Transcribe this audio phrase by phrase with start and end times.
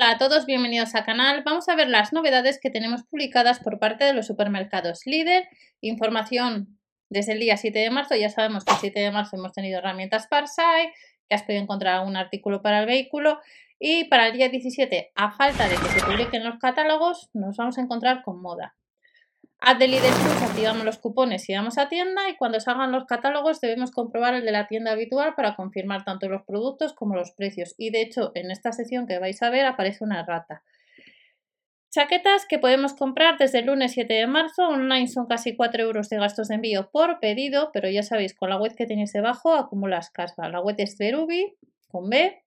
[0.00, 1.42] Hola a todos, bienvenidos al canal.
[1.44, 5.48] Vamos a ver las novedades que tenemos publicadas por parte de los supermercados líder.
[5.80, 6.78] Información
[7.08, 8.14] desde el día 7 de marzo.
[8.14, 10.92] Ya sabemos que el 7 de marzo hemos tenido herramientas Parsai,
[11.28, 13.40] que has podido encontrar un artículo para el vehículo.
[13.80, 17.76] Y para el día 17, a falta de que se publiquen los catálogos, nos vamos
[17.76, 18.76] a encontrar con moda.
[19.60, 19.76] Haz
[20.42, 24.44] activamos los cupones y vamos a tienda y cuando salgan los catálogos debemos comprobar el
[24.44, 27.74] de la tienda habitual para confirmar tanto los productos como los precios.
[27.76, 30.62] Y de hecho, en esta sección que vais a ver aparece una rata.
[31.90, 34.68] Chaquetas que podemos comprar desde el lunes 7 de marzo.
[34.68, 38.50] Online son casi 4 euros de gastos de envío por pedido, pero ya sabéis, con
[38.50, 40.48] la web que tenéis debajo acumulas caspa.
[40.48, 41.56] La web es Verubi,
[41.88, 42.42] con B,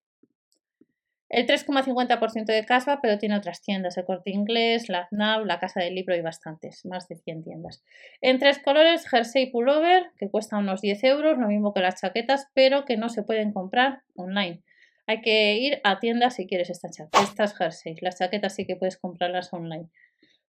[1.31, 5.79] el 3,50% de caspa, pero tiene otras tiendas, el Corte Inglés, la Aznab, la Casa
[5.79, 7.81] del Libro y bastantes, más de 100 tiendas.
[8.19, 12.49] En tres colores, jersey pullover, que cuesta unos 10 euros, lo mismo que las chaquetas,
[12.53, 14.61] pero que no se pueden comprar online.
[15.07, 18.01] Hay que ir a tiendas si quieres estas estas jerseys.
[18.01, 19.87] Las chaquetas sí que puedes comprarlas online.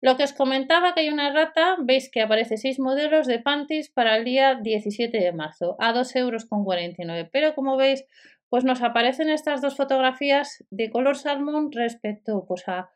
[0.02, 3.90] Lo que os comentaba que hay una rata, veis que aparece 6 modelos de panties
[3.90, 7.30] para el día 17 de marzo a 2,49 euros.
[7.34, 8.06] Pero como veis,
[8.50, 12.90] pues nos aparecen estas dos fotografías de color salmón respecto pues, a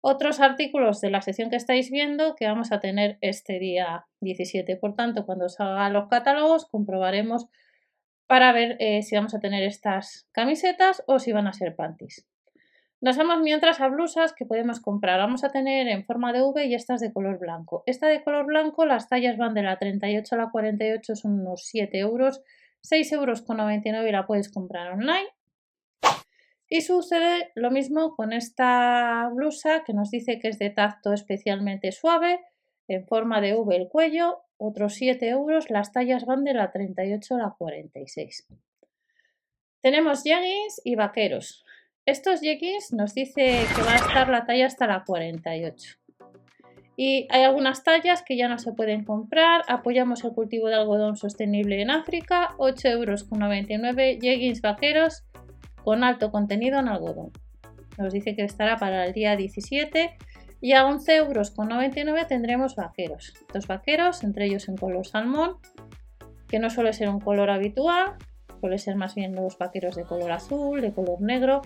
[0.00, 4.76] otros artículos de la sección que estáis viendo que vamos a tener este día 17.
[4.76, 7.46] Por tanto, cuando salgan los catálogos comprobaremos
[8.26, 12.26] para ver eh, si vamos a tener estas camisetas o si van a ser panties.
[13.00, 15.18] Nos vamos mientras a blusas que podemos comprar.
[15.18, 17.84] Vamos a tener en forma de V y estas de color blanco.
[17.86, 21.64] Esta de color blanco, las tallas van de la 38 a la 48, son unos
[21.66, 22.42] 7 euros
[22.82, 25.28] 6,99 euros y la puedes comprar online.
[26.70, 31.92] Y sucede lo mismo con esta blusa que nos dice que es de tacto especialmente
[31.92, 32.40] suave,
[32.88, 37.36] en forma de V el cuello, otros 7 euros, las tallas van de la 38
[37.36, 38.48] a la 46.
[39.80, 41.64] Tenemos jeggings y vaqueros.
[42.04, 45.98] Estos jeggings nos dice que va a estar la talla hasta la 48.
[47.00, 49.62] Y hay algunas tallas que ya no se pueden comprar.
[49.68, 52.56] Apoyamos el cultivo de algodón sostenible en África.
[52.58, 53.24] 8,99 euros.
[54.20, 55.22] Jeggings vaqueros
[55.84, 57.30] con alto contenido en algodón.
[57.98, 60.16] Nos dice que estará para el día 17.
[60.60, 63.32] Y a 11,99 euros tendremos vaqueros.
[63.54, 65.58] Dos vaqueros, entre ellos en color salmón,
[66.48, 68.16] que no suele ser un color habitual.
[68.60, 71.62] Suele ser más bien los vaqueros de color azul, de color negro.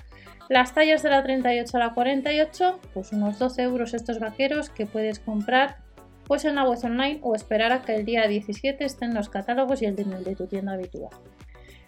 [0.49, 4.87] Las tallas de la 38 a la 48, pues unos 12 euros estos vaqueros que
[4.87, 5.79] puedes comprar
[6.27, 9.83] pues en la web online o esperar a que el día 17 estén los catálogos
[9.83, 11.13] y el de, tu tienda habitual.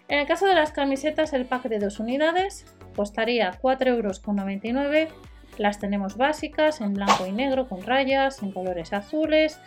[0.09, 5.15] En el caso de las camisetas, el pack de dos unidades costaría 4,99 euros.
[5.57, 9.61] Las tenemos básicas en blanco y negro con rayas, en colores azules,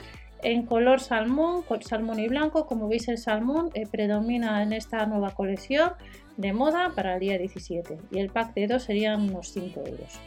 [0.44, 2.66] en color salmón, salmón y blanco.
[2.66, 5.92] Como veis el salmón eh, predomina en esta nueva colección
[6.38, 10.20] de moda para el día 17 y el pack de dos serían unos 5 euros.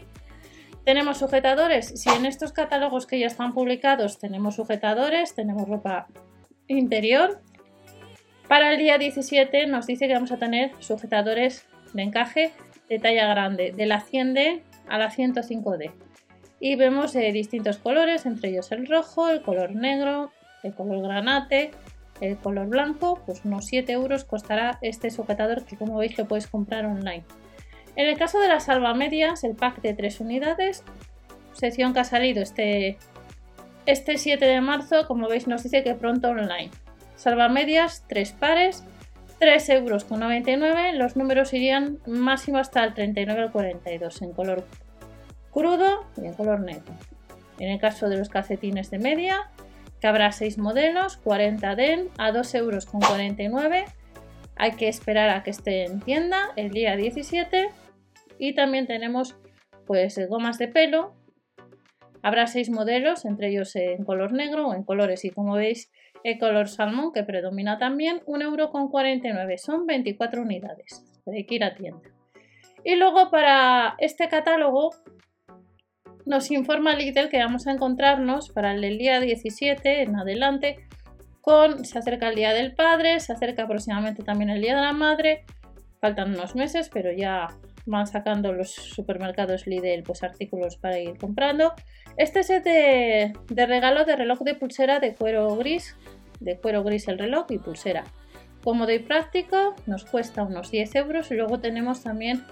[0.85, 1.87] Tenemos sujetadores.
[2.01, 6.09] Si en estos catálogos que ya están publicados tenemos sujetadores, tenemos ropa
[6.67, 7.41] interior.
[8.49, 12.53] Para el día 17 nos dice que vamos a tener sujetadores de encaje
[12.89, 15.93] de talla grande, de la 100D a la 105D
[16.61, 20.31] y vemos eh, distintos colores, entre ellos el rojo, el color negro,
[20.63, 21.71] el color granate,
[22.21, 26.47] el color blanco, pues unos 7 euros costará este sujetador que como veis lo puedes
[26.47, 27.25] comprar online.
[27.97, 30.85] En el caso de las salvamedias, el pack de 3 unidades,
[31.55, 32.99] sección que ha salido este,
[33.87, 36.71] este 7 de marzo, como veis nos dice que pronto online.
[37.17, 38.85] Salvamedias, 3 pares,
[39.41, 44.67] 3,99 euros, los números irían máximo hasta el 39 al 42 en color
[45.51, 46.93] crudo y en color negro.
[47.59, 49.51] En el caso de los calcetines de media,
[50.01, 53.95] que habrá 6 modelos, 40 den a 2,49 euros.
[54.57, 57.69] Hay que esperar a que esté en tienda el día 17.
[58.39, 59.37] Y también tenemos
[59.87, 61.15] pues gomas de pelo.
[62.23, 65.25] Habrá 6 modelos, entre ellos en color negro o en colores.
[65.25, 65.91] Y como veis,
[66.25, 69.57] el color salmón que predomina también, 1,49€.
[69.59, 71.05] Son 24 unidades.
[71.27, 72.09] Hay que ir a tienda.
[72.85, 74.91] Y luego para este catálogo
[76.31, 80.87] nos informa Lidl que vamos a encontrarnos para el día 17 en adelante
[81.41, 84.93] con, se acerca el Día del Padre, se acerca aproximadamente también el Día de la
[84.93, 85.45] Madre,
[86.01, 87.49] faltan unos meses, pero ya
[87.85, 91.75] van sacando los supermercados Lidl pues artículos para ir comprando.
[92.17, 95.97] Este es de, de regalo de reloj de pulsera de cuero gris,
[96.39, 98.05] de cuero gris el reloj y pulsera.
[98.63, 102.45] Cómodo y práctico, nos cuesta unos 10 euros y luego tenemos también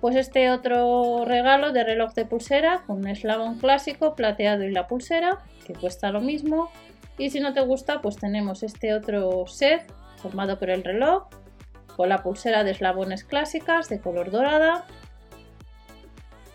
[0.00, 4.86] pues este otro regalo de reloj de pulsera con un eslabón clásico plateado y la
[4.86, 6.70] pulsera, que cuesta lo mismo.
[7.18, 11.28] Y si no te gusta, pues tenemos este otro set formado por el reloj,
[11.96, 14.86] con la pulsera de eslabones clásicas de color dorada.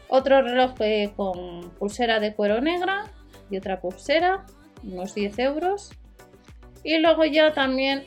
[0.07, 3.05] Otro reloj eh, con pulsera de cuero negra
[3.51, 4.45] y otra pulsera,
[4.83, 5.91] unos 10 euros.
[6.83, 8.05] Y luego ya también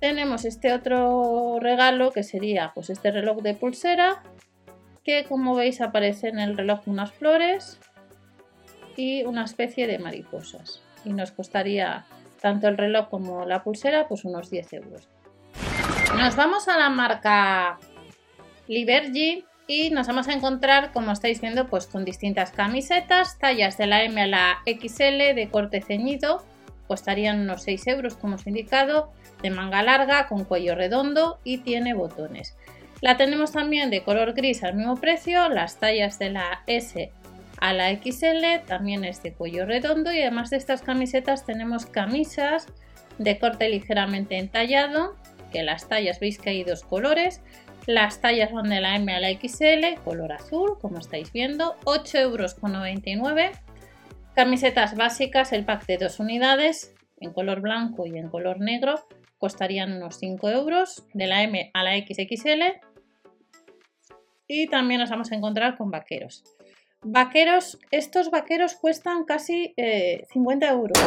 [0.00, 4.22] tenemos este otro regalo que sería pues este reloj de pulsera
[5.04, 7.78] que como veis aparece en el reloj unas flores
[8.96, 10.82] y una especie de mariposas.
[11.04, 12.06] Y nos costaría
[12.40, 15.08] tanto el reloj como la pulsera pues unos 10 euros.
[16.16, 17.78] Nos vamos a la marca
[18.66, 23.86] Libergy y nos vamos a encontrar como estáis viendo pues con distintas camisetas tallas de
[23.86, 26.44] la M a la XL de corte ceñido
[26.86, 29.12] costarían unos 6 euros como os he indicado
[29.42, 32.56] de manga larga con cuello redondo y tiene botones.
[33.00, 37.12] La tenemos también de color gris al mismo precio, las tallas de la S
[37.58, 42.66] a la XL, también es de cuello redondo y además de estas camisetas tenemos camisas
[43.18, 45.16] de corte ligeramente entallado,
[45.52, 47.40] que las tallas veis que hay dos colores,
[47.86, 53.40] las tallas van de la M a la XL, color azul, como estáis viendo, 8,99
[53.40, 53.56] euros.
[54.36, 59.06] Camisetas básicas, el pack de dos unidades, en color blanco y en color negro,
[59.38, 62.78] costarían unos 5 euros de la M a la XXL.
[64.46, 66.44] Y también nos vamos a encontrar con vaqueros.
[67.00, 69.74] Vaqueros, estos vaqueros cuestan casi
[70.30, 70.98] 50 eh, euros.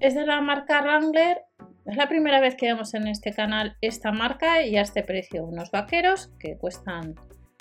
[0.00, 1.42] Es de la marca Wrangler.
[1.84, 5.44] Es la primera vez que vemos en este canal esta marca y a este precio.
[5.44, 7.16] Unos vaqueros que cuestan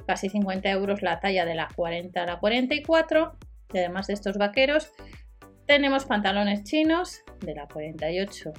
[0.06, 3.38] casi 50 euros la talla de la 40 a la 44.
[3.74, 4.92] Y además de estos vaqueros,
[5.66, 8.54] tenemos pantalones chinos de la 48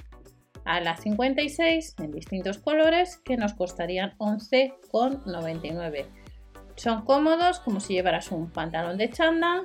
[0.65, 6.05] a la 56 en distintos colores que nos costarían 11,99.
[6.75, 9.63] Son cómodos como si llevaras un pantalón de chanda.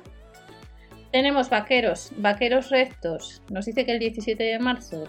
[1.11, 5.03] Tenemos vaqueros, vaqueros rectos, nos dice que el 17 de marzo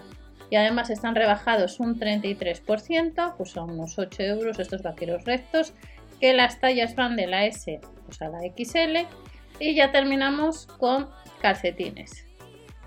[0.49, 5.73] y además están rebajados un 33%, pues son unos 8 euros estos vaqueros rectos,
[6.21, 9.05] que las tallas van de la S pues a la XL
[9.59, 11.09] y ya terminamos con
[11.41, 12.25] calcetines.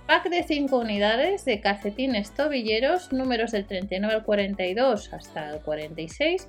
[0.06, 6.49] Pack de 5 unidades de calcetines tobilleros, números del 39 al 42 hasta el 46,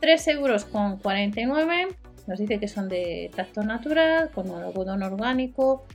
[0.00, 1.88] 3 euros con 49.
[2.26, 5.86] Nos dice que son de tacto natural, con algodón orgánico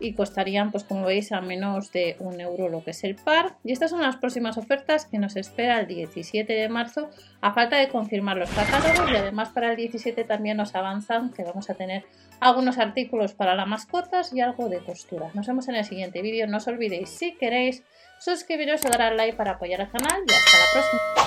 [0.00, 3.56] y costarían, pues como veis, a menos de un euro lo que es el par.
[3.62, 7.10] Y estas son las próximas ofertas que nos espera el 17 de marzo,
[7.40, 11.44] a falta de confirmar los catálogos y además para el 17 también nos avanzan que
[11.44, 12.04] vamos a tener
[12.40, 15.30] algunos artículos para las mascotas y algo de costura.
[15.34, 16.46] Nos vemos en el siguiente vídeo.
[16.46, 17.82] No os olvidéis, si queréis,
[18.18, 21.19] suscribiros o dar al like para apoyar al canal y hasta la próxima.